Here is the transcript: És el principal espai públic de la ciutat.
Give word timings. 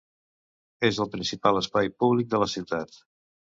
És 0.89 0.99
el 1.05 1.09
principal 1.17 1.61
espai 1.61 1.93
públic 2.05 2.35
de 2.35 2.43
la 2.47 2.51
ciutat. 2.57 3.01